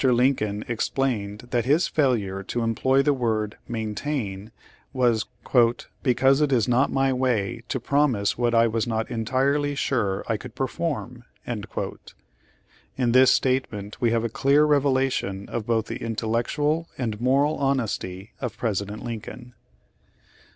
Lincoln 0.03 0.65
ex 0.67 0.89
plained 0.89 1.49
that 1.51 1.65
his 1.65 1.87
failure 1.87 2.41
to 2.41 2.63
employ 2.63 3.03
the 3.03 3.13
word 3.13 3.59
"main 3.67 3.93
tain," 3.93 4.51
was 4.93 5.27
"because 6.01 6.41
it 6.41 6.51
is 6.51 6.67
not 6.67 6.91
my 6.91 7.13
way 7.13 7.61
to 7.69 7.79
promise 7.79 8.35
what 8.35 8.55
I 8.55 8.65
was 8.65 8.87
not 8.87 9.11
entirely 9.11 9.75
sure 9.75 10.23
I 10.27 10.37
could 10.37 10.55
perform." 10.55 11.25
In 11.45 13.11
this 13.11 13.29
statement 13.31 14.01
we 14.01 14.09
have 14.09 14.23
a 14.23 14.27
clear 14.27 14.65
revelation 14.65 15.47
of 15.49 15.67
both 15.67 15.85
the 15.85 16.01
intellectual 16.03 16.89
and 16.97 17.21
moral 17.21 17.57
honesty 17.57 18.31
of 18.41 18.57
Presi 18.57 18.87
dent 18.87 19.05
Lincoln. 19.05 19.53